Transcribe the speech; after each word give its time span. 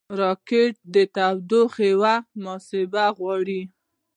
راکټ 0.21 0.73
د 0.93 0.95
توغونې 1.15 1.89
وخت 2.01 2.27
محاسبه 2.43 3.05
غواړي 3.17 3.61